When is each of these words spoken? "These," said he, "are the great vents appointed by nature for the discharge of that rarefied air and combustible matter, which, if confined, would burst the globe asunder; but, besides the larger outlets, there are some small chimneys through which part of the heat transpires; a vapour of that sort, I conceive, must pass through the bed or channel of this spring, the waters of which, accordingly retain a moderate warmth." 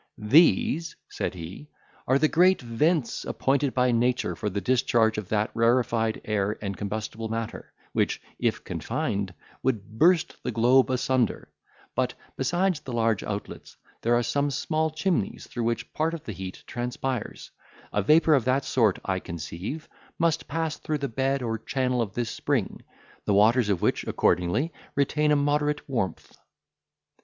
"These," 0.17 0.95
said 1.11 1.35
he, 1.35 1.69
"are 2.07 2.17
the 2.17 2.27
great 2.27 2.59
vents 2.59 3.23
appointed 3.23 3.75
by 3.75 3.91
nature 3.91 4.35
for 4.35 4.49
the 4.49 4.59
discharge 4.59 5.19
of 5.19 5.29
that 5.29 5.51
rarefied 5.53 6.21
air 6.25 6.57
and 6.59 6.75
combustible 6.75 7.29
matter, 7.29 7.71
which, 7.93 8.19
if 8.39 8.63
confined, 8.63 9.31
would 9.61 9.99
burst 9.99 10.41
the 10.41 10.49
globe 10.51 10.89
asunder; 10.89 11.49
but, 11.93 12.15
besides 12.35 12.79
the 12.79 12.91
larger 12.93 13.29
outlets, 13.29 13.77
there 14.01 14.15
are 14.15 14.23
some 14.23 14.49
small 14.49 14.89
chimneys 14.89 15.45
through 15.45 15.65
which 15.65 15.93
part 15.93 16.15
of 16.15 16.23
the 16.23 16.33
heat 16.33 16.63
transpires; 16.65 17.51
a 17.93 18.01
vapour 18.01 18.33
of 18.33 18.45
that 18.45 18.65
sort, 18.65 18.97
I 19.05 19.19
conceive, 19.19 19.87
must 20.17 20.47
pass 20.47 20.77
through 20.77 20.97
the 20.97 21.09
bed 21.09 21.43
or 21.43 21.59
channel 21.59 22.01
of 22.01 22.13
this 22.15 22.31
spring, 22.31 22.81
the 23.25 23.35
waters 23.35 23.69
of 23.69 23.83
which, 23.83 24.03
accordingly 24.07 24.73
retain 24.95 25.31
a 25.31 25.35
moderate 25.35 25.87
warmth." 25.87 26.35